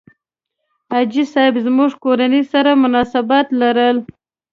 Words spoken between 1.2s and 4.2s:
صاحب زموږ کورنۍ سره مناسبات لرل.